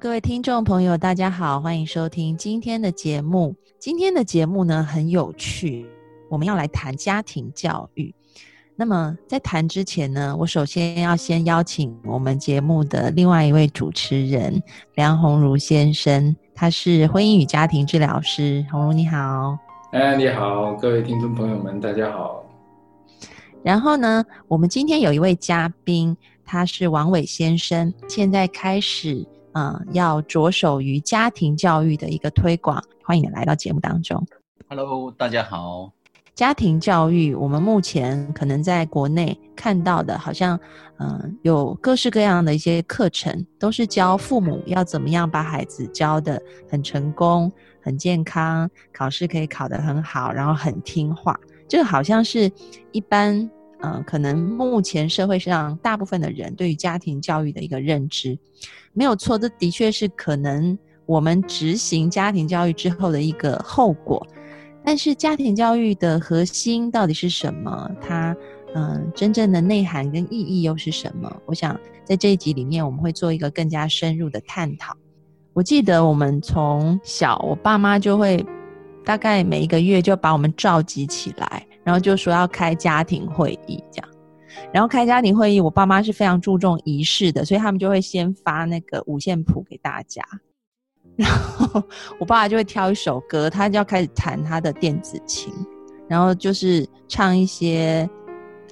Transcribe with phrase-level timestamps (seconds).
[0.00, 3.54] 各位听众朋友，大家好，欢迎收听今天的节目。
[3.78, 5.86] 今天的节目呢很有趣，
[6.30, 8.14] 我们要来谈家庭教育。
[8.76, 14.62] 那么在谈之前呢，我首先要先邀请我们节目的另外一位主持人
[14.94, 18.64] 梁鸿儒先生，他是婚姻与家庭治疗师。
[18.72, 19.58] 鸿儒你好，
[19.92, 22.42] 哎你好，各位听众朋友们大家好。
[23.62, 26.16] 然后呢，我们今天有一位嘉宾，
[26.46, 29.26] 他是王伟先生，现在开始。
[29.52, 34.24] 嗯，要着手于家庭教育的一个推广，欢迎你来到节目当中。
[34.68, 35.92] Hello，大家好。
[36.34, 40.58] 家庭教育，我们目前可能在国内看到的，好像
[40.98, 46.40] 嗯，有各式各样的一些课程，都是教父母要怎么样把孩子教的
[46.70, 51.38] 很成功、很健康，考试可以考得很好，然后很听话。
[51.68, 52.50] 这个好像是
[52.92, 53.50] 一般。
[53.82, 58.38] 嗯，可能目前社会上大部分的人对于家庭教育的一个认知，
[58.92, 64.26] 没有错，这的确是可能我们执行家庭教育之后的一个后果。
[64.84, 67.90] 但是家庭教育的核心到底是什么？
[68.00, 68.36] 它
[68.74, 71.30] 嗯，真正的内涵跟意义又是什么？
[71.44, 74.96] 我想在这一集里面，我们会做一个更加深入的探讨。
[75.52, 78.44] 我记得我们从小，我爸妈就会
[79.04, 81.66] 大概每一个月就把我们召集起来。
[81.90, 84.08] 然后就说要开家庭会议，这样，
[84.72, 90.22] 然后开家庭会议，我爸妈是非常注重仪式的，所以他们就会先发那个五线谱给大家，
[91.16, 91.82] 然后
[92.20, 95.52] 我爸爸就会挑一首歌，他就要开始弹他的电子琴，
[96.06, 98.08] 然后就是唱一些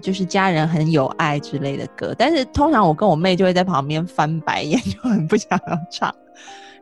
[0.00, 6.14] 就是家人很有爱之类的歌，但是通常我跟我妹就会在旁边翻白眼，就很不想要唱，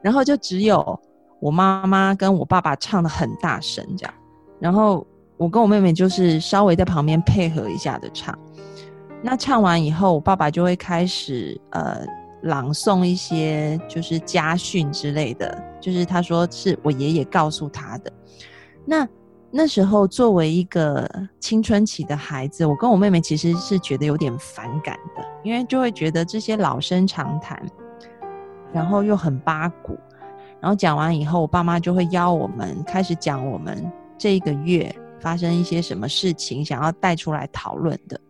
[0.02, 1.00] 然后就只有
[1.40, 4.14] 我妈妈跟我爸爸唱的很大声，这样，
[4.60, 5.06] 然后。
[5.36, 8.36] 我跟我妹妹就是稍微在旁边配合一下的唱，
[9.22, 12.06] 那唱完以后，我爸爸就会开始呃
[12.42, 18.12] 朗诵一些就是家训之类的，就是他说是我爷爷告诉他的。
[18.86, 19.06] 那
[19.50, 21.08] 那时候作为一个
[21.38, 27.62] 青春期的孩子，我跟我妹妹其实是觉得有点反感的，因为就会觉得这些老生常谈，
[28.72, 29.98] 然后又很八股，
[30.60, 34.94] 然后讲完以后，我爸妈就会邀我们开始讲我们这一个月。
[35.20, 38.20] 发生一些什么事情，想要带出来讨论的。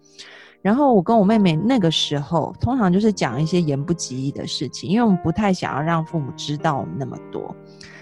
[0.63, 7.55] 然后我跟我妹妹那个时候，通常就是讲一些言不及义的事情，因为我们不太想要让父母知道我们那么多。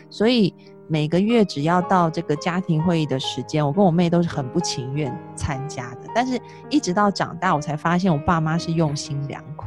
[0.09, 0.55] 所以
[0.89, 6.09] 每个月只要到这个家庭会议的时间，我跟我妹都是很不情愿参加的。
[6.15, 6.41] 但是
[6.71, 9.67] 一直到长大，我才发现我爸妈是用心良苦。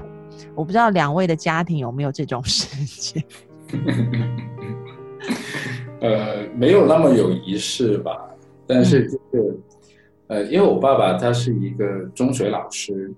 [0.55, 3.23] 我不知道两位的家庭有没有这种事情？
[6.01, 8.17] 呃，没有那么有仪式吧。
[8.67, 9.57] 但是就是，
[10.27, 13.13] 呃，因为我爸爸他是一个中学老师，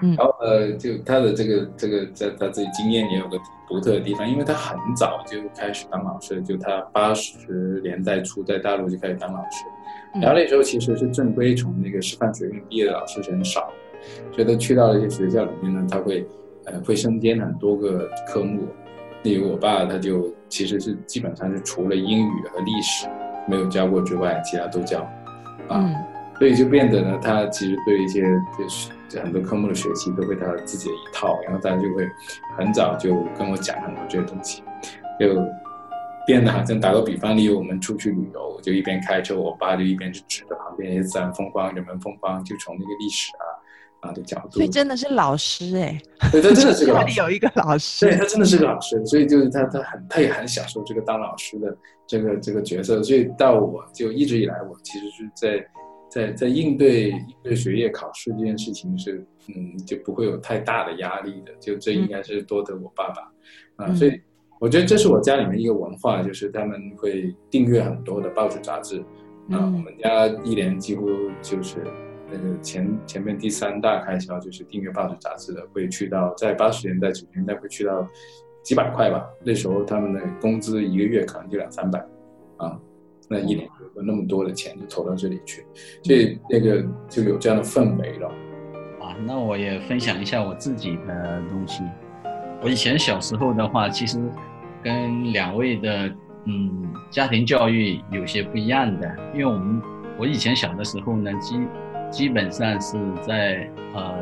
[0.00, 3.36] 然后呃，就他的这个这个在他自己经验也有个
[3.68, 9.64] 独特的地方，因为他很早就开始当老师，就他八十年代初在大陆就开始当老师，
[10.20, 13.72] 然后那时候其实是正规从那个师范学院毕业的老师是很少，
[14.32, 16.24] 所以他去到一些学校里面呢，他会
[16.66, 18.68] 呃会身兼很多个科目，
[19.24, 23.08] 例如我爸他就其实是基本上是除了英语和历史。
[23.48, 25.00] 没有教过之外，其他都教，
[25.68, 25.88] 啊，
[26.38, 28.22] 所以就变得呢，他其实对一些
[28.58, 32.08] 就是很多科目的学习都会他自己的一套，然后他就会
[32.56, 34.62] 很早就跟我讲很多这些东西，
[35.20, 35.34] 就
[36.26, 43.44] 变得好像打个比方，例如我们出去旅游，就一边开车，我爸就一边就指着旁边一些自然风光、人文风光，就从那个历史啊。
[44.02, 45.96] 啊的角度，所以真的是老师哎，
[46.32, 51.72] 对他真的是个老师，有一个老师，对他真的是个老师，所以就是他他很他也很享受这个当老师的
[52.12, 55.66] 这个这个角色，所以到我就一直以来我其实是在
[56.10, 63.86] 在在应对应对学业考试这件事情是嗯就不会有太大的压力的，就这应该是多得我爸爸。
[63.86, 64.20] 啊，所以
[64.60, 69.00] 我觉得这是我家里面一个文化，就是他们会订阅很多的报纸杂志。
[69.50, 71.08] 啊，我们家一年几乎
[71.40, 71.78] 就是。
[72.34, 78.08] 那个前前面第三大开销就是订阅报纸杂志的，会去到在八十年代九十年代会去到
[78.62, 79.24] 几百块吧。
[79.44, 81.98] 那时候他们的工资一个月可能就两三百，
[82.56, 82.78] 啊，
[83.28, 85.64] 那一年有那么多的钱就投到这里去，
[86.02, 88.28] 所以那个就有这样的氛围了。
[89.00, 91.82] 啊，那我也分享一下我自己的东西。
[92.62, 94.20] 我以前小时候的话，其实
[94.82, 96.08] 跟两位的
[96.44, 99.82] 嗯家庭教育有些不一样的，因为我们
[100.16, 101.60] 我以前小的时候呢，基
[102.10, 104.14] 基本上是在呃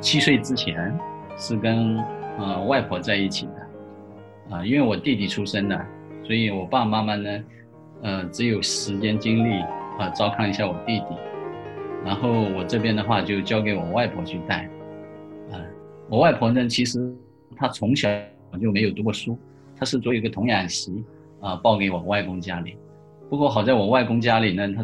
[0.00, 0.96] 七岁之前
[1.36, 1.98] 是跟
[2.38, 3.67] 呃外婆在一起的，
[4.50, 5.86] 啊，因为我弟弟出生的，
[6.24, 7.44] 所以我爸爸妈妈呢，
[8.02, 9.60] 呃只有时间精力
[9.98, 11.06] 啊照看一下我弟弟。
[12.04, 14.70] 然后我这边的话就交给我外婆去带，
[15.50, 15.60] 啊，
[16.08, 17.12] 我外婆呢，其实
[17.56, 18.08] 她从小
[18.60, 19.36] 就没有读过书，
[19.76, 21.04] 她是做一个童养媳，
[21.40, 22.76] 啊，报给我外公家里。
[23.28, 24.82] 不过好在我外公家里呢，他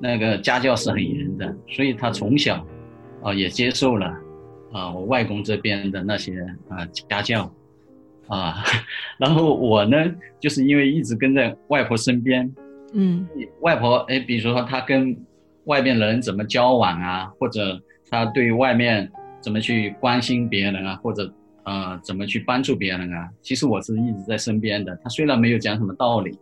[0.00, 2.64] 那个家教是很严的，所以他从小，
[3.22, 4.06] 啊，也接受了，
[4.72, 7.52] 啊，我外公这边的那些啊家教，
[8.28, 8.62] 啊，
[9.18, 9.96] 然后我呢，
[10.40, 12.54] 就是因为一直跟在外婆身边，
[12.92, 13.26] 嗯，
[13.60, 15.16] 外婆哎，比如说她跟。
[15.66, 17.24] 外面人怎么交往啊？
[17.40, 17.76] 或者
[18.08, 20.94] 她对外面怎么去关心别人啊？
[21.02, 21.28] 或者
[21.64, 23.28] 呃怎么去帮助别人啊？
[23.42, 24.96] 其实我是一直在身边的。
[25.02, 26.38] 她虽然没有讲什么道理，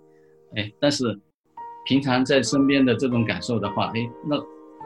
[0.57, 1.19] 哎，但是
[1.87, 4.37] 平常在身边的这种感受的话，哎，那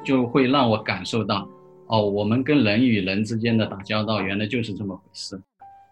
[0.05, 1.49] 就会让我感受到，
[1.89, 5.37] 哦，我们跟人与人之间的打交道原来就是这么回事。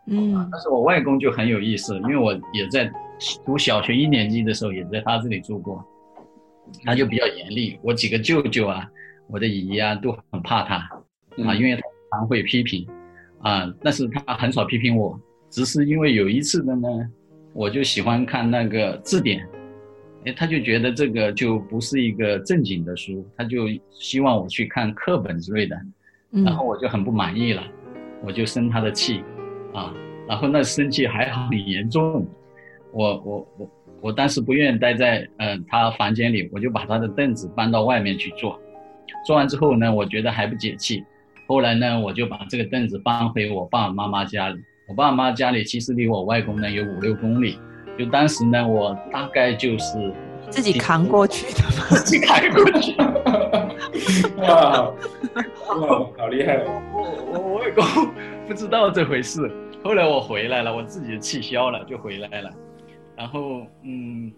[0.06, 0.48] 嗯。
[0.50, 2.90] 但是我外公就很有意思，因为我也在
[3.44, 5.84] 读小学一年级的时候也在他这里住过。
[6.84, 8.90] 他就比较严厉，我几个舅舅啊，
[9.28, 10.74] 我的姨啊都很怕他
[11.44, 12.84] 啊，因为他常会批评
[13.40, 15.16] 啊，但是他很少批评我，
[15.48, 16.88] 只是因为有一次的呢，
[17.52, 19.48] 我就喜欢看那个字典，
[20.24, 25.80] 哎，他就觉得这个就不是一个正经的书，他就希望我去看课本之类的，
[26.30, 27.62] 然后我就很不满意了，
[28.24, 29.22] 我就生他的气
[29.76, 29.94] 啊，
[30.26, 32.26] 然后那生气还很严重，
[32.92, 33.70] 我我我。
[34.02, 38.56] 我当时不愿意待在嗯他房间里，我就把他的凳子搬到外面去坐。
[39.26, 41.02] 坐完之后呢，我觉得还不解气。
[41.48, 44.60] 后来呢，我就把这个凳子搬回我爸爸妈妈家里。
[44.86, 47.58] 我爸爸妈妈家里其实离我外公呢有五六公里。
[47.98, 50.14] 就当时呢，我大概就是
[50.50, 51.62] 自己扛过去的，
[51.96, 52.94] 自己扛过去。
[54.36, 54.92] 哇，
[55.68, 56.62] 哇，好厉害！
[56.92, 57.02] 我
[57.32, 57.82] 我外公
[58.46, 59.50] 不知道这回事。
[59.82, 62.50] 后来我回来了，我自己气消了，就回来了。
[63.16, 64.32] 然后，嗯，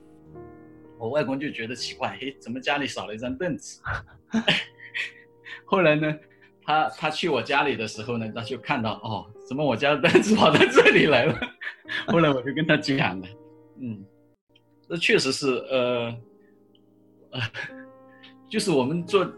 [0.98, 3.82] 我外公就觉得奇怪，诶，怎么家里少了一张凳子？
[5.66, 6.16] 后来呢，
[6.64, 11.38] 他他去我家里的时候呢，他就看到，哦，怎么我家的凳子跑到这里来了？
[12.08, 13.28] 后来我就跟他讲了，
[13.80, 14.02] 嗯，
[14.88, 16.16] 这确实是，呃，
[17.32, 17.40] 呃，
[18.48, 19.30] 就是我们做，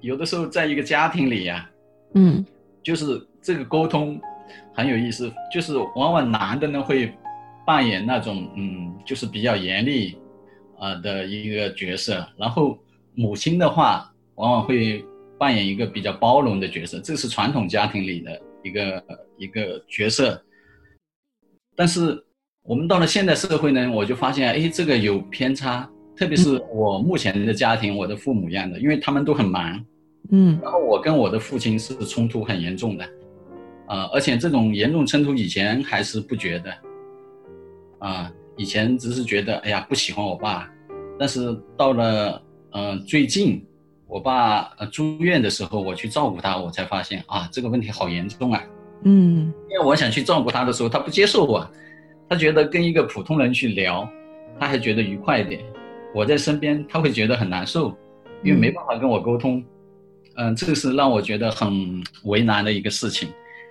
[0.00, 1.70] 有的时候在一个家庭里呀，
[2.14, 2.44] 嗯，
[2.82, 4.20] 就是这个沟通
[4.74, 7.14] 很有意思，就是往往男的呢会。
[7.66, 10.16] 扮演那种嗯，就是比较严厉，
[10.78, 12.24] 啊的一个角色。
[12.36, 12.78] 然后
[13.12, 15.04] 母亲的话，往往会
[15.36, 19.04] 扮演一个比较包容的角色，这是传统家庭里的一个
[19.36, 20.40] 一个角色。
[21.74, 22.24] 但是
[22.62, 25.90] 我们到了现代社会呢，我就发现，哎，这个有偏差。
[26.16, 29.84] 特别是我目前的家庭，我的父母一样的，因为他们都很忙，
[30.30, 33.04] 嗯，然后我跟我的父亲是冲突很严重的，
[33.86, 36.72] 啊，而且这种严重冲突以前还是不觉得。
[37.98, 40.70] 啊，以前只是觉得哎呀不喜欢我爸，
[41.18, 42.42] 但是到了
[42.72, 43.64] 嗯最近，
[44.06, 48.62] 我爸呃住院的时候，我去照顾他，我才发现啊这个问题好严重啊。
[49.04, 51.66] 嗯，因为我想去照顾他的时候，他不接受我，
[52.28, 54.08] 他觉得跟一个普通人去聊，
[54.60, 55.64] 他还觉得愉快一点。
[56.14, 57.96] 我在身边，他会觉得很难受，
[58.42, 59.62] 因为没办法跟我沟通。
[60.36, 63.28] 嗯，这个是让我觉得很为难的一个事情。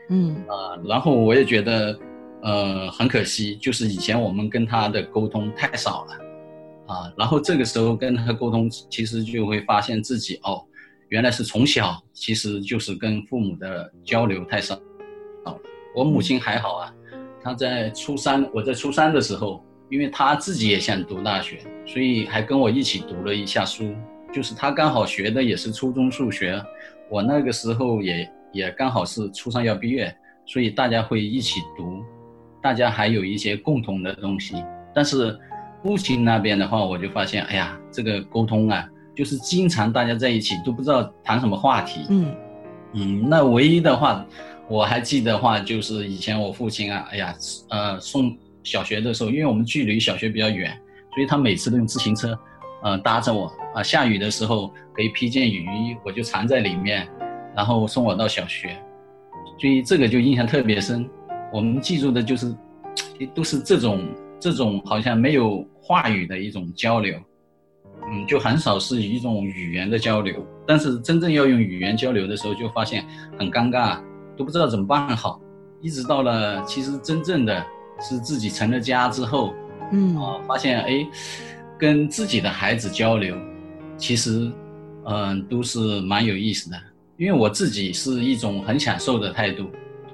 [0.10, 1.98] 嗯啊，然后我也觉得。
[2.42, 6.14] 呃，很可惜，就是以前我们跟他的沟通太少了，
[6.86, 10.64] 啊，然后这个时候跟他沟通，其实就会发现自己哦，
[11.08, 14.80] 原来是从小其实就是跟父母的交流太少。
[15.96, 16.94] 我母亲还好啊，
[17.42, 23.96] 她在初三，我在初三的时候，因为她自己也想读大学，所以还跟我一起读了一下书。
[24.32, 26.64] 就是她刚好学的也是初中数学，
[27.10, 32.02] 我那个时候也也刚好是初三要毕业，所以大家会一起读。
[32.64, 34.56] 大家还有一些共同的东西，
[34.94, 35.38] 但是
[35.84, 42.06] 父亲那边的话，我就发现，哎呀，这个沟通啊，就是经常大家在一起都不知道谈什么话题。
[42.10, 42.36] 嗯
[42.94, 44.26] 嗯，那唯一的话，
[44.70, 47.36] 我还记得话，就是以前我父亲啊，哎呀，
[47.70, 50.72] 呃，送小学的时候，因为我们距离小学比较远，
[51.14, 52.36] 所以他每次都用自行车，
[52.82, 57.08] 呃，搭着我啊，下雨的时候可以披件雨衣，我就藏在里面，
[57.56, 58.78] 然后送我到小学，
[59.60, 61.08] 所以这个就印象特别深。
[61.54, 62.54] 我们记住的就是，
[63.34, 64.06] 都是这种
[64.40, 67.18] 这种好像没有话语的一种交流，
[68.12, 70.46] 嗯，就很少是一种语言的交流。
[70.68, 73.06] 但是真正要用语言交流的时候，就发现
[73.38, 74.00] 很尴尬，
[74.36, 75.40] 都不知道怎么办好。
[75.82, 77.64] 一直到了其实真正的
[78.02, 79.54] 是自己成了家之后，
[79.92, 81.08] 嗯啊，发现哎，
[81.78, 83.38] 跟自己的孩子交流，
[83.96, 84.52] 其实
[85.06, 86.78] 嗯都是蛮有意思的。
[87.18, 89.70] 因为我自己是一种很享受的态度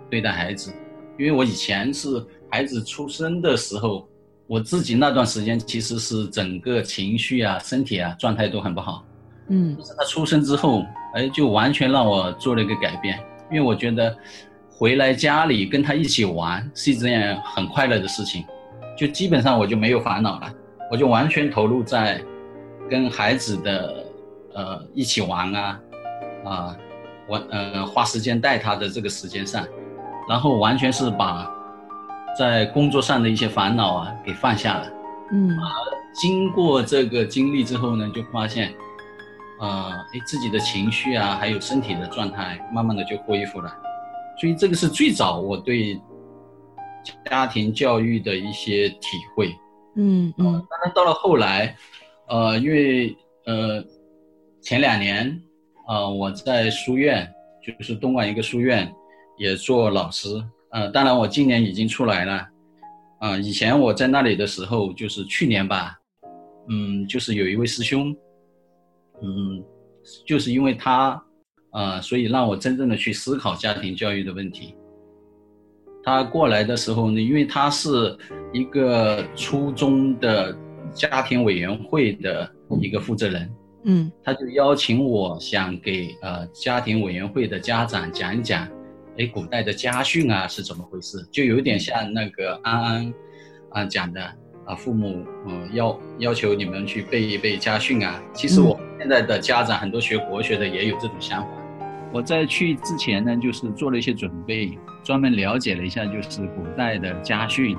[0.10, 0.72] 对待孩子，
[1.18, 4.08] 因为我以前是孩子出生的时候，
[4.46, 9.04] 我自己那段时间其实是整个情绪啊、身体啊状态都很不好。
[9.48, 13.20] 嗯，但是他出生之后，哎，就完全让我做了一个改变，
[13.52, 14.16] 因为我觉得
[14.70, 18.46] 回来家里跟他一起玩是一件很快乐的事情，
[18.96, 20.54] 就基本上我就没有烦恼了，
[20.92, 22.24] 我就完全投入在
[22.88, 24.06] 跟孩子的
[24.54, 25.80] 呃一起玩啊
[26.46, 26.78] 啊。
[27.32, 29.66] 我呃花时间带他的这个时间上，
[30.28, 31.50] 然后完全是把
[32.38, 34.92] 在工作上的一些烦恼啊给放下了。
[35.32, 35.58] 嗯，
[36.14, 38.74] 经过这个经历之后呢，就发现，
[39.62, 43.74] 呃，哎，自己的情绪啊，还有身体的状态，慢慢的就恢复了。
[44.38, 45.98] 所以这个是最早我对
[47.30, 49.56] 家庭教育的一些体会。
[49.96, 50.66] 嗯嗯。
[50.70, 51.78] 当然到了后来，
[52.28, 53.82] 呃，因为呃
[54.62, 55.42] 前两年。
[55.88, 57.28] 呃，我在书院，
[57.62, 58.92] 就是东莞一个书院，
[59.38, 60.30] 也做老师。
[60.72, 62.48] 呃，当然我今年已经出来了。
[63.20, 65.96] 啊，以前我在那里的时候，就是去年吧，
[66.70, 68.16] 嗯，就是有一位师兄，
[69.22, 69.64] 嗯，
[70.26, 71.22] 就是因为他，
[71.72, 74.76] 呃，所以让我真正的去思考家庭教育的问题。
[76.04, 78.18] 他过来的时候呢，因为他是
[78.52, 80.58] 一个初中的
[80.92, 83.48] 家庭委员会的一个负责人。
[83.84, 88.68] 嗯，他就邀请我，想给呃家庭委员会的家长讲一讲，
[89.18, 91.18] 哎，古代的家训啊是怎么回事？
[91.32, 93.14] 就有点像那个安安
[93.72, 94.22] 啊讲的
[94.66, 98.22] 啊，父母嗯要要求你们去背一背家训啊。
[98.34, 101.50] 其实我现在的家长很多学国学的也有这种想法。
[102.14, 107.76] 我在去之前呢，就是做了一些准备，专门了解了一下，就是古代的家训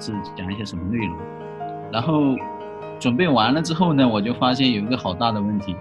[0.00, 1.16] 是讲一些什么内容，
[1.92, 2.34] 然后。
[3.04, 5.76] 准备完了之后呢，我就发现有一个好大的问题，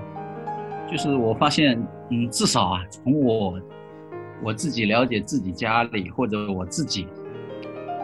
[0.91, 3.57] 就是我发现，嗯，至少啊，从我
[4.43, 7.07] 我自己了解自己家里或者我自己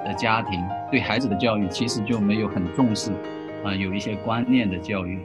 [0.06, 0.58] 的家庭
[0.90, 3.12] 对孩子的教育，其实就没有很重视，
[3.66, 5.20] 啊，有一些观念的教育，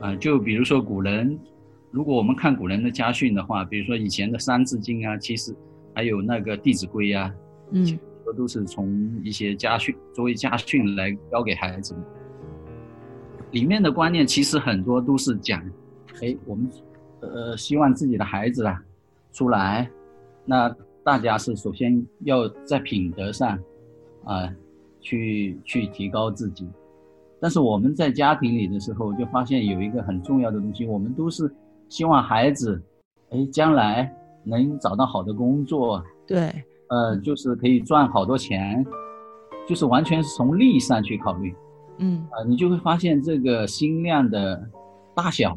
[0.00, 1.38] 啊，就比如说古人，
[1.90, 5.54] 如果我们看古人的家训的话，比如说以前的《三字经》啊，其实
[5.94, 7.30] 还有那个《弟子规》啊，
[7.72, 7.84] 嗯，
[8.24, 8.88] 都都是从
[9.22, 12.00] 一些家训作为家训来教给孩子的。
[13.52, 15.60] 里面的观念其实很多都是讲，
[16.22, 16.70] 哎，我们，
[17.20, 18.80] 呃，希望自己的孩子啊，
[19.32, 19.90] 出来，
[20.44, 23.58] 那大家是首先要在品德上，
[24.24, 24.48] 啊，
[25.00, 26.68] 去去提高自己。
[27.40, 31.52] 但是我们在家庭里的时候，就发现有一个很重要的东西，我们都是
[31.88, 32.80] 希望孩子，
[33.30, 34.14] 哎，将来
[34.44, 36.52] 能找到好的工作，对，
[36.88, 38.86] 呃，就是可以赚好多钱，
[39.66, 41.52] 就是完全是从利益上去考虑。
[42.02, 44.68] 嗯啊，你就会发现这个心量的
[45.14, 45.56] 大小，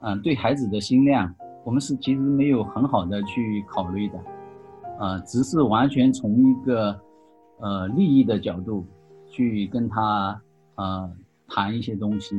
[0.00, 1.32] 嗯，对孩子的心量，
[1.64, 4.18] 我们是其实没有很好的去考虑的，
[4.98, 7.00] 啊，只是完全从一个
[7.60, 8.84] 呃利益的角度
[9.28, 10.42] 去跟他
[10.74, 11.08] 呃
[11.46, 12.34] 谈一些东西，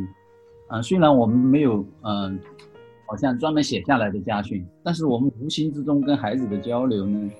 [0.67, 2.37] 啊，虽然我们没有嗯，
[3.07, 7.31] 好像专门写下来的家训，但是我们无形之中跟孩子的交流呢，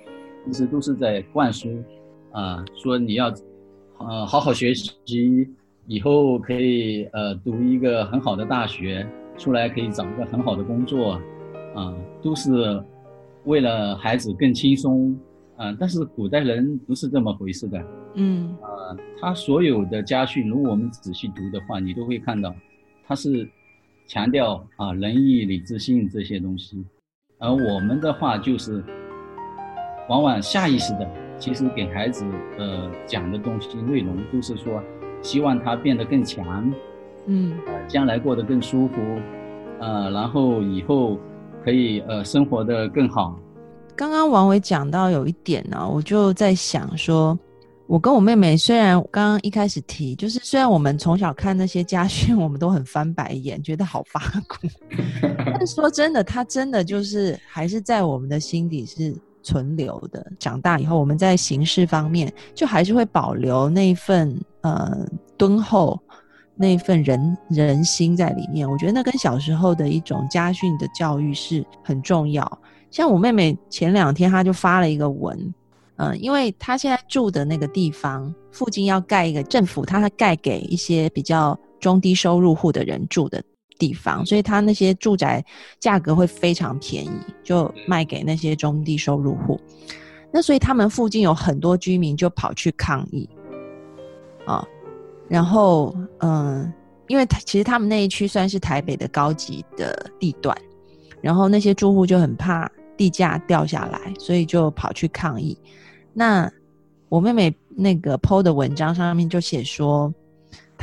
[0.45, 1.69] 其实都是在灌输，
[2.31, 3.27] 啊，说你要
[3.97, 5.53] 呃好好学习。
[5.85, 9.05] 以后可以呃读一个很好的大学，
[9.37, 11.19] 出来可以找一个很好的工作，
[11.75, 12.81] 啊，都是
[13.43, 15.13] 为了孩子更轻松，
[15.57, 17.85] 啊，但是古代人不是这么回事的，
[18.15, 22.55] 嗯，啊，他所有的家训，如果我们仔细读的话，你都会看到，
[23.05, 23.45] 他是
[24.07, 26.81] 强调啊仁义礼智信这些东西，
[27.39, 28.81] 而我们的话就是，
[30.07, 31.05] 往往下意识的，
[31.37, 32.25] 其实给孩子
[32.57, 34.81] 呃讲的东西内容都是说。
[35.23, 36.71] 希望他变得更强，
[37.25, 38.95] 嗯，呃，将来过得更舒服，
[39.79, 41.17] 呃，然后以后
[41.63, 43.39] 可以呃生活的更好。
[43.95, 47.37] 刚刚王伟讲到有一点呢，我就在想说，
[47.87, 54.67] 我跟我妹妹虽然刚刚一开始提，就是虽然我们从小看那些家训，我们都很翻白眼，觉得好八股，
[55.55, 59.15] 但说真的，她真的就是还是在我们的心底是。
[59.43, 65.05] 存留的，长大以后，我们在形式方面就还是会保留那份呃
[65.37, 65.99] 敦厚，
[66.55, 68.67] 那份人人心在里面。
[68.67, 72.59] 我觉得那跟小时候的一种家训的教育是很重要。
[72.89, 75.53] 像我妹妹前两天，她就发了一个文，
[75.97, 83.43] 嗯，因为她现在住的那个地方附近要盖一个政府，她盖给一些比较中低收入户的人住的
[83.77, 85.43] 地方，所以他那些住宅
[85.79, 87.09] 价格会非常便宜，
[87.43, 89.59] 就卖给那些中低收入户。
[90.31, 93.29] 那所以他们附近有很多居民就跑去抗议，
[94.45, 94.65] 啊，
[95.27, 96.73] 然后嗯，
[97.07, 100.57] 因为他其实他们那一区算是台北的高级的地段，
[101.21, 105.55] 然后那些住户就很怕地价掉下来，所以就跑去抗议。
[106.13, 106.51] 那
[107.09, 110.11] 我妹妹那个 PO 的文章上面就写说，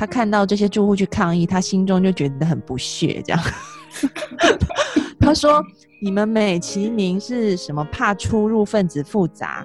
[0.01, 3.43] 他看到这些住户去抗议，他心中就觉得很不屑，这样。
[5.21, 5.63] 他说。
[6.03, 7.85] 你们美其名是什么？
[7.93, 9.63] 怕出入分子复杂，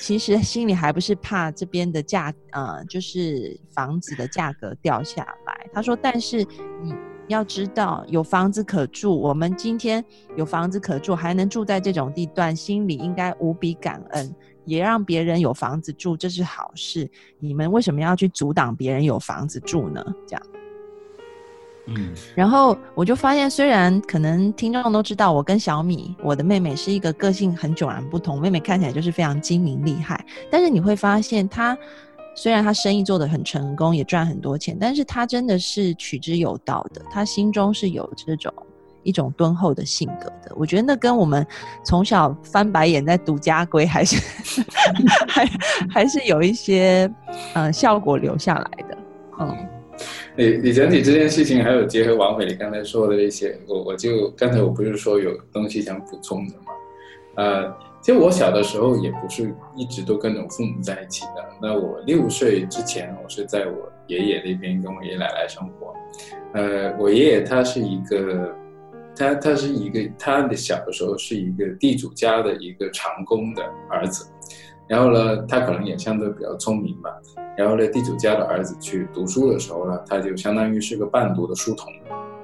[0.00, 5.70] 其实心里还不是怕这边的价，呃，就是房子的价格掉下来。
[5.72, 6.38] 他说：“但是
[6.82, 6.92] 你
[7.28, 10.04] 要知道，有房子可住，我们今天
[10.34, 14.34] 有房子可住，还能住在这种地段，心里应该无比感恩，
[14.68, 17.10] 也让别人有房子住，这是好事。
[17.38, 20.04] 你们为什么要去阻挡别人有房子住呢？
[20.26, 20.42] 这样。”
[21.90, 28.38] 嗯，然后我就发现，虽然可能听众都知道，我跟小米，我的妹妹是一个个性很迥然不同。
[28.38, 31.74] 妹妹看起来就是非常精明厉害，但是你会发现，她
[32.34, 38.52] 虽然她生意做得很成功，也赚很多钱，但是她真的是取之有道的，她心中是有这种
[39.02, 40.52] 一种敦厚的性格的。
[40.56, 41.46] 我觉得那跟我们
[41.84, 44.16] 从小翻白眼在读家规， 还是
[45.28, 45.48] 还
[45.90, 47.10] 还是有一些
[47.54, 48.98] 呃效果留下来的，
[49.40, 49.56] 嗯。
[50.36, 56.72] 你你整体这件事情，还有结合王伟你刚才说的那些，我我就刚才我不是说有东西想补充的吗？
[57.34, 61.44] 呃，其实我小的时候也不是一直都跟着父母在一起的。
[61.60, 65.92] 那我六岁之前，我是在我爷爷那边跟我爷爷奶奶生活。
[66.52, 68.54] 呃，我爷爷他是一个，
[69.18, 74.30] 他他是一个，他的小的时候是一个地主家的一个长工的儿子。
[74.86, 77.10] 然后呢，他可能也相对比较聪明吧。
[77.56, 81.92] 然后呢，地主家的儿子去读书的时候呢，他就相当于是个半读的书童，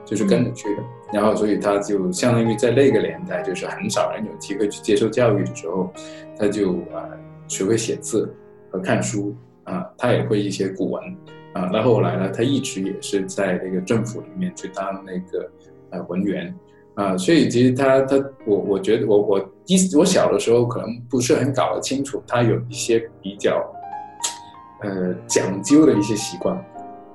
[0.05, 0.83] 就是跟着去的。
[1.13, 5.91] 然后，所以他就相当于在那个年代，就是很少人有机会去接受教育的时候，
[6.37, 7.09] 他就啊
[7.49, 8.35] 学会写字
[8.71, 11.03] 和看书啊，他也会一些古文
[11.55, 11.71] 啊。
[11.73, 15.51] 那后来呢，他一直也是在那个政府里面去当那个
[15.91, 16.55] 呃文员。
[16.95, 23.65] 啊，所以其实他他我我觉得我我一我小的时候可能不是很搞得清楚，他有一些比较，
[24.83, 26.57] 呃讲究的一些习惯，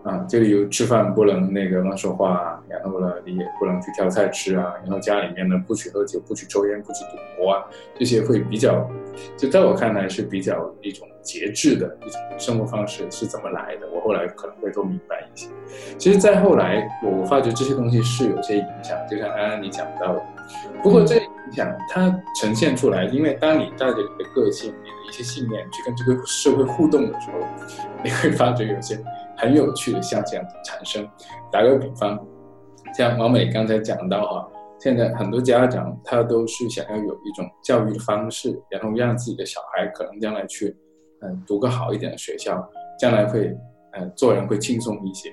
[0.04, 7.64] 啊，就有吃饭不能那个乱说话，然后呢你也不能去挑菜吃啊，然后家里面呢不许喝酒，不许抽烟，不许赌博啊，
[7.98, 8.90] 这些会比较，
[9.38, 11.08] 就在我看来是比较一种。
[11.22, 13.88] 节制的一种生活方式是怎么来的？
[13.94, 15.48] 我后来可能会都明白一些。
[15.96, 20.26] 其实再后来，我发觉这些东西是有些影响，就像安安你讲到的。
[20.82, 27.40] 不过这影响它呈现出来，因为当你带着你的个性、你的一些信念去跟这个社会互动的时候，
[28.02, 28.98] 你会发觉有些
[29.38, 31.08] 很有趣的现象产生。
[31.52, 32.18] 打个比方，
[32.98, 34.48] 像王美刚才讲到哈，
[34.80, 40.76] 现在很多家长他都是想要有一种教育的方式，然后让自己的小孩可能将来去。
[41.22, 42.66] 嗯，读个好一点的学校，
[42.98, 43.54] 将来会，
[43.92, 45.30] 嗯，做人会轻松一些。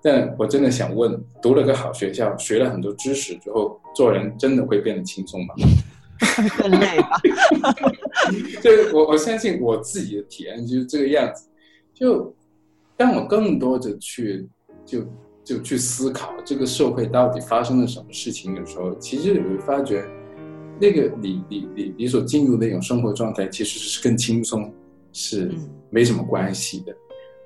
[0.00, 5.54] 但我真的想问，读了个好学校，学了很多知识之后，做人真的会变得轻松吗？
[6.58, 7.20] 更累吧。
[8.62, 11.48] 对，我我相信我自己的体验就是这个样子。
[11.92, 12.32] 就
[12.96, 14.48] 让我更多的去，
[14.84, 15.00] 就
[15.46, 20.04] 就去思考这个社会到底发生了什么事情的时候，其实你会发觉，
[20.78, 24.70] 那个你你你你所进入那种生活状态，其实是更轻松。
[25.18, 25.50] 是
[25.88, 26.94] 没什么关系的，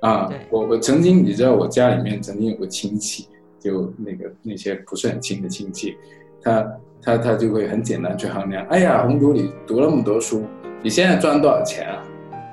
[0.00, 3.28] 啊，我我曾经你知道我家里面曾经有个亲戚，
[3.60, 5.96] 就那个那些不是很亲的亲戚，
[6.42, 6.68] 他
[7.00, 10.42] 他他就会很简单去衡量，哎呀，红竹你读那么多书，
[10.82, 12.02] 你现在赚多少钱啊？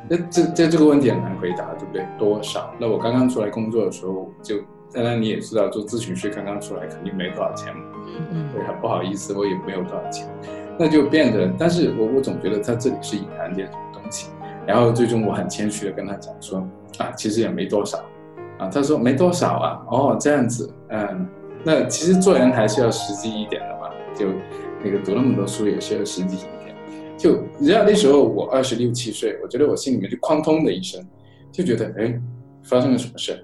[0.07, 2.05] 那这这这个问题很难回答，对不对？
[2.19, 2.71] 多少？
[2.79, 4.57] 那我刚刚出来工作的时候，就
[4.93, 10.27] 当然你也知道，做咨询师刚刚出来肯定没多少钱嘛，嗯嗯，对，不好意思，我也没有多少钱，
[10.79, 14.29] 那就变得，但是我我总觉得他这里是隐含点什么东西。
[14.65, 16.59] 然后最终我很谦虚的跟他讲说，
[16.97, 17.99] 啊，其实也没多少，
[18.57, 21.27] 啊，他说没多少啊，哦这样子，嗯，
[21.63, 24.27] 那其实做人还是要实际一点的嘛，就
[24.83, 26.75] 那个读那么多书也是要实际一点，
[27.17, 31.01] 就你知道那时候我二十六七岁，我觉得我心里面就哐通的一声，
[31.51, 32.19] 就觉得哎，
[32.63, 33.41] 发生了什么事？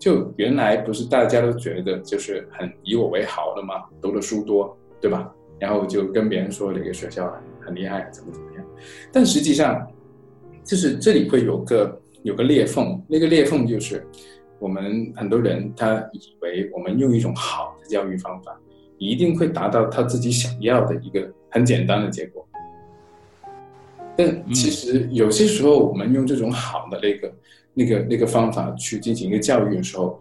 [0.00, 5.32] 就原来不是大家都觉得就是很以我为豪的嘛，读的书多，对吧？
[5.60, 8.64] 然后就跟别人说这个学校很厉害，怎么怎么样，
[9.12, 9.86] 但实际上。
[10.62, 14.06] 就是这里会有个有个裂缝，那个裂缝就是
[14.60, 18.56] 我们很多人他以为我们用一种好的教育方法，
[18.98, 22.46] 一定会达到他自己想要的一个很简单的结果。
[24.16, 27.32] 但其实有些时候，我们用这种好的那个
[27.74, 30.18] 那个那个方法去进行一个教育的时候，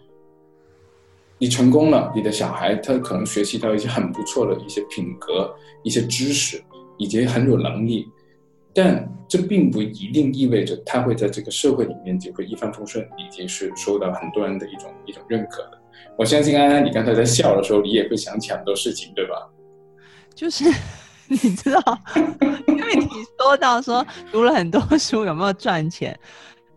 [1.37, 6.61] 你成功了，你的小孩他可能学习到一些很不错的一些品格、一些知识，
[6.97, 8.07] 以及很有能力，
[8.73, 15.79] 但这并不一定意味着他会在这个社会里面就会一帆风顺，以及是受到很多人的一种一种认可的。
[16.17, 19.49] 我相信安安，你刚才在笑的时候，你也会想起很多事情，对吧？
[20.35, 20.65] 就是
[21.27, 21.99] 你知道，
[22.67, 23.07] 因为你
[23.37, 26.17] 说到说读了很多书有没有赚钱？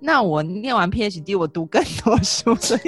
[0.04, 2.80] 那我念完 PhD，我读更多书，所以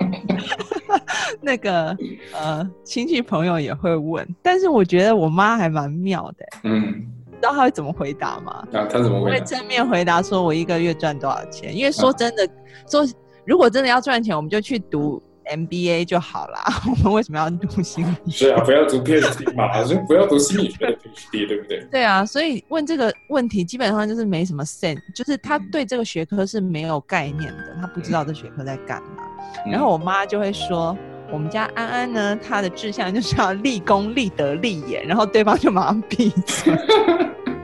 [1.42, 1.94] 那个
[2.32, 4.26] 呃亲戚朋友也会问。
[4.42, 8.66] 但是我觉得我妈还蛮妙的，嗯，知道她会怎么回答吗？
[8.72, 9.36] 啊，她怎么回答？
[9.36, 11.76] 会正面回答说我一个月赚多少钱？
[11.76, 12.48] 因为说真的，
[12.90, 13.06] 说
[13.44, 15.22] 如果真的要赚钱，我们就去读。
[15.44, 18.30] MBA 就好啦， 我们为什么要读心理？
[18.30, 21.86] 是啊，不要读 PhD 嘛，还是不要读心理学的 PhD， 对不对？
[21.90, 29.24] 对啊，所以问这个问题基本上就是没什么 sense，就是他对这个学科是没有概念的，他不知道这学科在干嘛。
[29.70, 30.96] 然后我妈就会说，
[31.30, 36.72] 我们家安安呢，他的志向就是要立功、立德、立言，然后对方就马上闭嘴。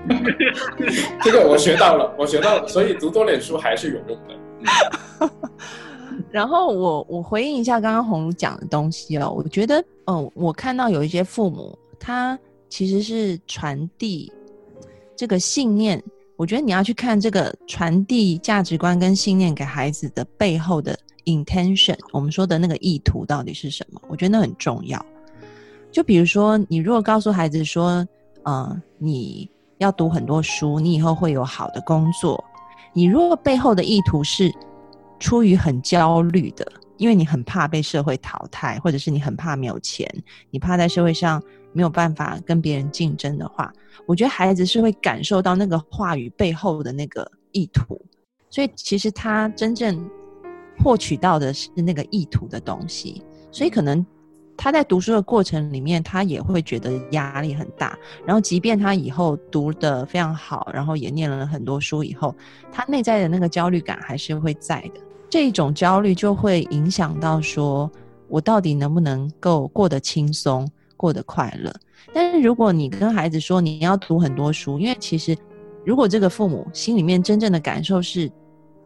[1.23, 5.31] 这个我学到了，我学到了，所以读多点书还是有用的。
[6.31, 14.31] 然后我我回应一下刚刚红茹讲的东西哦，我觉得，嗯，我看到有一些父母，他其实是传递
[15.16, 16.03] 这个信念。
[16.37, 24.01] 我觉得你要去看这个传递价值观跟信念给孩子的背后的 intention，我们说的那个意图到底是什么？
[24.09, 25.05] 我觉得那很重要。
[25.90, 28.07] 就比如说，你如果告诉孩子说，
[28.44, 32.44] 嗯，你要读很多书，你以后会有好的工作，
[32.92, 34.55] 你如果背后的意图是。
[35.19, 40.09] 出于很焦虑的，因为你很怕被社会淘汰，或者是你很怕没有钱，
[40.51, 43.73] 你怕在社会上没有办法跟别人竞争的话，
[44.07, 48.01] 我觉得孩子是会感受到那个话语背后的那个意图，
[48.49, 50.09] 所以其实他真正
[50.79, 54.05] 获取到的是那个意图的东西，所以可能
[54.57, 62.35] 他在读书的过程里面，他也会觉得压力很大，然后即便他以后读的非常好，然后也念了很多书以后，
[62.73, 65.01] 他内在的那个焦虑感还是会在的。
[65.31, 67.91] 这种焦虑就会影响到说，
[68.29, 71.73] 我到底能不能够过得轻松、过得快乐？
[72.14, 75.37] 但是如果你跟孩子说你要读很多书，因为其实
[75.85, 78.31] 如果这个父母心里面真正的感受是，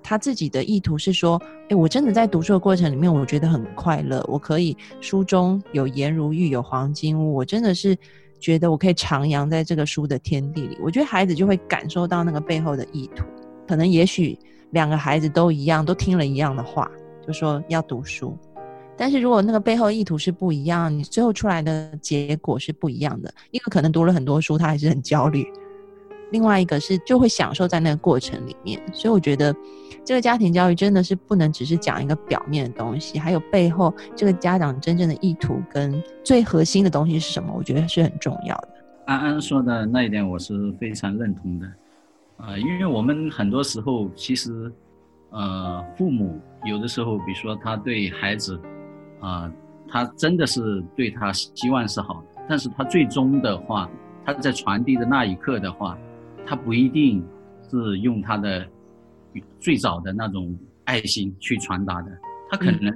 [0.02, 7.96] 他自己的意图是说，哎，我真的在读书的过程里面，我觉得很快乐，我可以书中有颜如玉，有黄金屋，我真的是
[8.40, 10.76] 觉得我可以徜徉在这个书的天地里。
[10.82, 13.24] 我觉得孩子就会感受到那个背后的意图，
[13.68, 14.36] 可能也许。
[14.72, 16.90] 两个孩子都一样，都听了一样的话，
[17.26, 18.36] 就说要读书。
[18.94, 23.32] 但是如果那个背后意图是不一样，你最后出来的结果是不一样的。
[23.50, 25.42] 一个可能读了很多书，他还是很焦虑；
[26.30, 28.80] 另外一个是就会享受在那个过程里面。
[28.92, 29.52] 所以我觉得，
[30.04, 37.52] 这个家庭教育真的是不能只是讲一个表面的东西，还有背后这个家长真正的意图跟最核心的东西是什么？
[37.56, 38.68] 我觉得是很重要的。
[39.06, 41.66] 安安说的那一点，我是非常认同的。
[42.44, 44.72] 呃，因为我们很多时候其实，
[45.30, 48.60] 呃，父母有的时候，比如说他对孩子，
[49.20, 49.50] 啊，
[49.88, 53.88] 他真的是对他希望是好的，但是他最终的话，
[54.24, 55.96] 他在传递的那一刻的话，
[56.44, 57.24] 他不一定
[57.70, 58.66] 是用他的
[59.60, 62.10] 最早的那种爱心去传达的，
[62.50, 62.92] 他可能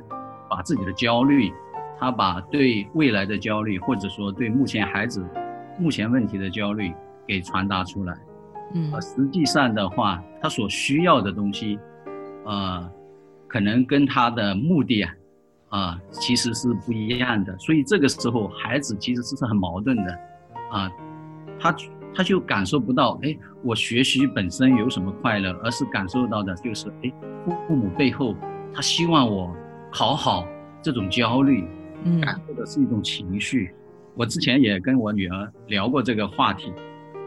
[0.50, 1.52] 把自己的焦虑，
[2.00, 5.24] 他把对未来的焦虑，或者说对目前孩子
[5.78, 6.92] 目前问题的焦虑
[7.28, 8.12] 给传达出来。
[8.74, 11.79] 嗯，实际上的话，他所需要的东西，
[12.44, 12.90] 呃，
[13.46, 15.14] 可能跟他的目的啊，
[15.68, 17.57] 啊，其实是不一样的。
[17.59, 20.12] 所以这个时候，孩子其实是很矛盾的，
[20.70, 20.90] 啊，
[21.59, 21.74] 他
[22.14, 27.12] 他就感受不到，哎，我学习本身有什么快乐，而是感受到的就是，哎，
[27.68, 28.35] 父母背后
[28.74, 29.55] 他希望我
[29.92, 30.46] 考好，
[30.83, 31.64] 这种焦虑，
[32.05, 33.72] 嗯，感受的是一种情绪。
[34.14, 36.72] 我之前也跟我女儿聊过这个话题，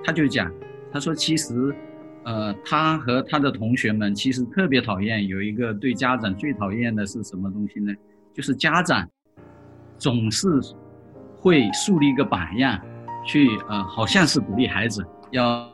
[0.04, 0.52] 她就讲。
[0.91, 1.54] 他说：“其实，
[2.23, 7.93] 呃，他和他的同学们其实特别讨厌有一个对家长最讨厌的是什么东西呢？
[8.34, 9.08] 就是家长
[9.97, 10.47] 总是
[11.38, 12.80] 会树立一个榜样，
[13.25, 15.71] 去呃，好像是鼓励孩子要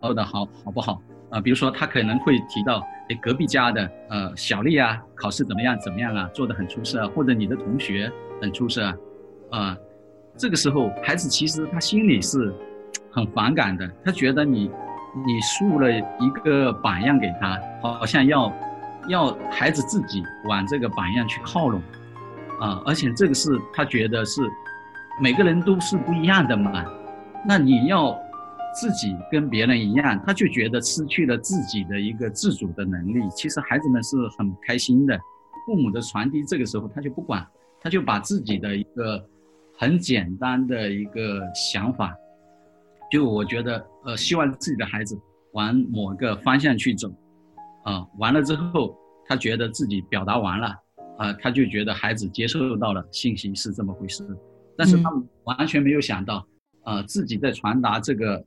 [0.00, 1.40] 做的好好不好啊？
[1.40, 8.96] 比如说他可能会提到，哎，隔壁家的呃小丽啊，考试怎么样怎么样啊，做的很出色，或者你的同学很出色啊，
[9.50, 9.76] 啊，
[10.36, 12.54] 这个时候孩子其实他心里是。”
[13.12, 14.70] 很反感的，他觉得你，
[15.26, 18.52] 你树了一个榜样给他，好像要，
[19.08, 21.80] 要孩子自己往这个榜样去靠拢，
[22.58, 24.40] 啊，而且这个是他觉得是，
[25.20, 26.84] 每个人都是不一样的嘛，
[27.46, 28.18] 那你要
[28.74, 33.20] 自己跟别人一样，他就觉得失去了自己的一个自主的能力。
[33.36, 35.20] 其实孩子们是很开心的，
[35.66, 37.46] 父母的传递这个时候他就不管，
[37.82, 39.22] 他就把自己的一个
[39.76, 42.14] 很简单的一个想法，
[43.12, 45.20] 就我觉得，呃，希望自己的孩子
[45.52, 47.14] 往某个方向去走，
[47.84, 48.96] 啊，完了之后，
[49.26, 50.68] 他觉得自己表达完了，
[51.18, 54.26] 啊，他就觉得孩子接受到了信息是这么回事，
[54.78, 55.10] 但是他
[55.44, 56.46] 完全没有想到，
[56.84, 58.42] 呃，自己在传达这个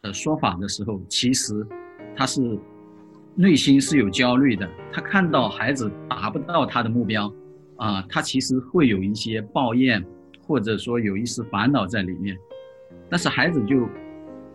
[0.00, 1.64] 呃说法的时候，其实
[2.16, 2.58] 他是
[3.36, 7.32] 内心是有焦虑的，他看到孩子达不到他的目标。
[7.76, 10.00] 啊，他其实会有一些抱怨，
[10.46, 12.38] 或者说有一丝烦恼在里面，
[13.10, 13.88] 但是孩子就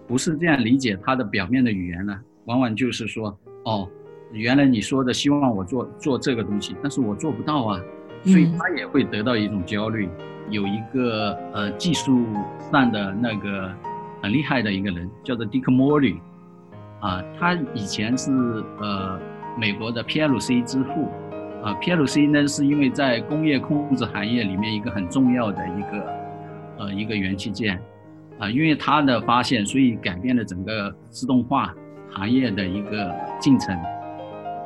[0.08, 3.88] 不是这样理解他的表面的语言了，往往就是说，哦，
[4.32, 7.82] 原来你说的希望我做做这个东西，但是我做不到啊，
[8.24, 10.10] 所以他也会得到一种焦虑。
[10.50, 12.26] 有一个呃技术
[12.72, 13.72] 上的那个
[14.22, 16.18] 很厉害的一个人，叫做 Dick Morley，
[17.00, 18.32] 啊，他以前是
[18.80, 19.20] 呃
[19.60, 21.08] 美国的 PLC 之父。
[21.62, 26.08] 啊，PLC 呢，是因为在工业控制行业里面一个很重要的一个，
[26.78, 27.78] 呃，一个元器件，
[28.40, 31.76] 啊，因为他的发现，所以改变了整个自动化
[32.10, 33.76] 行业的一个进程，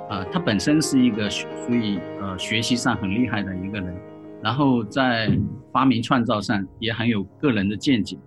[0.10, 3.94] 啊，他本身是一个所以呃学习上很厉害的一个人，
[4.42, 5.30] 然后在
[5.72, 8.18] 发明创造上也很有个人的见解，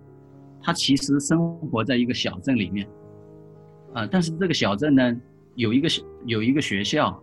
[0.61, 2.87] 他其实生活在一个小镇里面，
[3.93, 5.21] 啊，但是这个小镇呢，
[5.55, 5.89] 有一个
[6.25, 7.19] 有一个学校。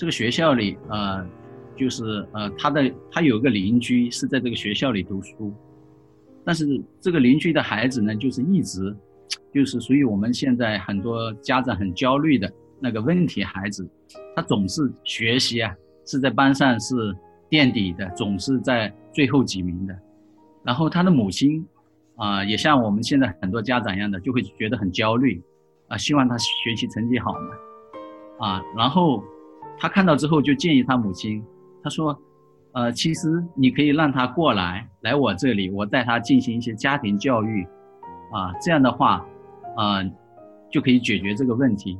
[0.00, 1.26] 这个学校里，呃，
[1.74, 5.52] 就是呃，他的他有个邻居是在这个学校里读书，
[6.44, 6.66] 但是
[7.00, 8.94] 这个邻居的孩子呢，就是一直，
[9.52, 13.88] 就是属于我们现在很多家长很焦虑的那个问题孩子，
[14.34, 15.74] 他总是学习啊，
[16.06, 17.16] 是在班上是
[17.48, 19.98] 垫底的，总是在最后几名的，
[20.64, 21.66] 然后他的母亲，
[22.16, 25.42] 啊，也像我们现在很多家长一样的，就会觉得很焦虑，
[25.88, 29.22] 啊，希望他学习成绩好嘛，啊，然后。
[29.80, 31.40] 他看到之后就建议他母亲，
[31.84, 32.20] 他说
[32.72, 37.64] ：“呃，其实你可以让他过来，来我这里，我带他进行一些家庭教育，
[38.32, 39.26] 啊，这样的话，
[39.76, 40.02] 啊，
[40.70, 41.98] 就可以解决这个问题。”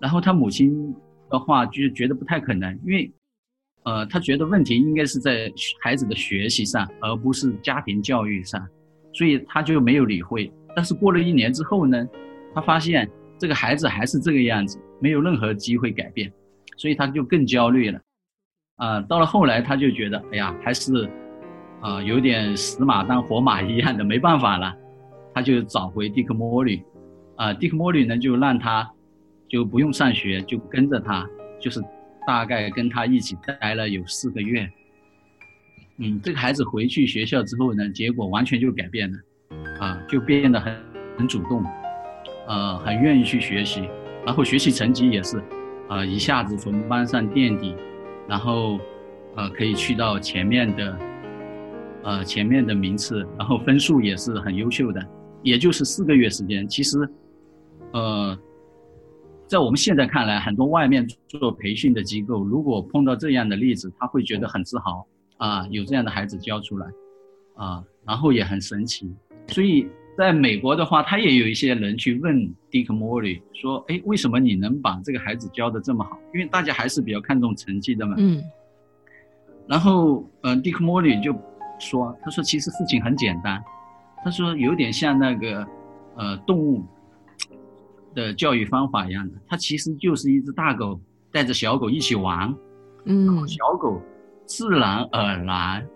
[0.00, 0.94] 然后他母亲
[1.30, 3.12] 的话就觉得不太可能，因为，
[3.84, 5.52] 呃，他觉得问题应该是在
[5.82, 8.66] 孩子的学习上，而不是家庭教育上，
[9.12, 10.50] 所以他就没有理会。
[10.74, 12.06] 但是过了一年之后呢，
[12.54, 16.32] 他发现这个孩子还是这个样子，没有任何机会改变。
[16.78, 17.98] 所以他就更焦虑了，
[18.76, 21.08] 啊，到了后来他就觉得，哎呀，还是，
[21.80, 24.74] 啊，有点死马当活马一样的，没办法了，
[25.34, 26.82] 他就找回蒂克莫里，
[27.36, 28.88] 啊，蒂克莫里呢就让他，
[29.48, 31.26] 就不用上学，就跟着他，
[31.58, 31.82] 就是
[32.26, 34.70] 大概跟他一起待了有四个月，
[35.98, 39.18] 嗯，这个孩子回去学校之后呢，结果完全就改变了，
[39.80, 40.76] 啊，就变得很
[41.16, 41.64] 很主动，
[42.46, 43.88] 呃，很愿意去学习，
[44.26, 45.42] 然后学习成绩也是。
[45.88, 47.72] 呃，一下子从班上垫底，
[48.28, 48.78] 然后，
[49.34, 50.98] 呃，可以去到前面的，
[52.02, 55.00] 呃，前面的名次，然后分数也是很优秀的，
[55.42, 56.66] 也就是四个月时间。
[56.66, 57.08] 其实，
[57.92, 58.38] 呃，
[59.46, 66.86] 在我们现在看来，很多外面做培训的机构，如果碰到这样的例子，他会觉得很自豪啊，有这样的孩子教出来，
[67.54, 69.14] 啊，然后也很神奇，
[69.48, 69.88] 所以。
[70.16, 72.34] 在美国的话，他也有一些人去问
[72.70, 76.18] Dick Morley 说：“哎，为什么你能把这个孩子教的这么好？
[76.32, 78.42] 因为大家还是比较看重成绩的嘛。”嗯。
[79.66, 81.36] 然后，嗯，Dick Morley 就
[81.78, 83.62] 说：“他说其实事情很简单，
[84.24, 85.66] 他说有点像那个，
[86.16, 86.82] 呃，动物
[88.14, 90.98] 的教育方法一样的，它其实就是一只大狗
[91.30, 92.54] 带着小狗一起玩，
[93.04, 94.00] 嗯，小狗
[94.46, 95.86] 自然而然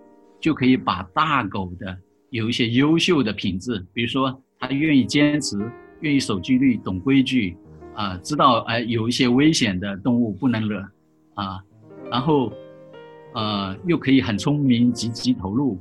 [0.41, 1.97] 就可以把大狗的。”
[2.31, 5.59] 有一些优秀的品质，比如说他愿意坚持，
[6.01, 7.57] 愿意守纪律，懂规矩，
[7.95, 10.81] 啊，知道哎有一些危险的动物不能惹，
[11.35, 11.63] 啊，
[12.11, 12.53] 然后，
[13.35, 15.79] 呃，又可以很聪明，积极投入，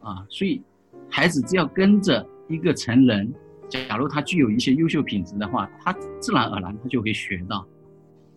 [0.00, 0.60] 啊，所以
[1.08, 3.32] 孩子只要跟着一个成人，
[3.68, 7.66] 假如他具有一些优秀品质的话，他自然而然他就会学到，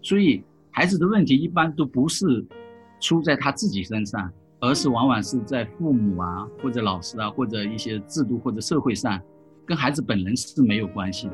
[0.01, 2.45] 所以孩子的问题一般都不是
[2.99, 4.31] 出在他自己身上。
[4.59, 9.19] 而是往往是在父母啊，或者老师啊，或者一些制度或者社会上，
[9.65, 11.33] 跟孩子本人是没有关系的。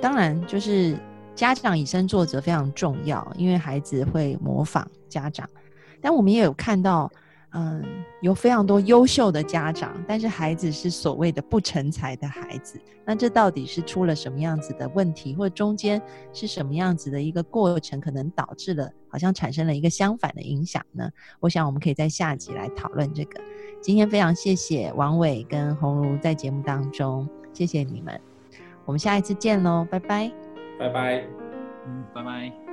[0.00, 0.98] 当然，就是
[1.34, 5.48] 家长以身作则非常重要，因为孩子会模仿家长。
[6.00, 7.10] 但我们也有看到。
[7.58, 7.82] 嗯，
[8.20, 12.78] 有非常多优秀的家长，但是孩子是所谓的不成才的孩子。
[13.02, 16.00] 那这到底是出了什么样子的问题，或者中间
[16.34, 21.08] 是什么样子的一个过程，可能导致了好像产生了一个相反的影响呢？
[21.40, 23.40] 我想我们可以在下集来讨论这个。
[23.80, 28.20] 今天非常谢谢王伟跟红茹在节目当中，谢谢你们。
[28.84, 30.30] 我们下一次见喽，拜拜，
[30.78, 31.24] 拜拜，
[31.86, 32.65] 嗯，拜拜。